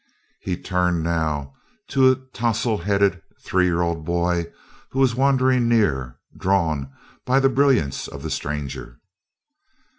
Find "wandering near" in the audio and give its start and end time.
5.13-6.17